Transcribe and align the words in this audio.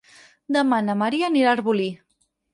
Demà 0.57 0.79
na 0.87 0.95
Maria 1.03 1.29
anirà 1.29 1.53
a 1.53 1.55
Arbolí. 1.61 1.89